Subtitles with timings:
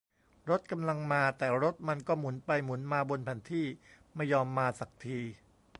[0.49, 3.67] รถกำลังมา แต่รถมันก็หมุนไปหมุนมาบนแผนที่
[4.15, 5.19] ไม่ยอมมาสักที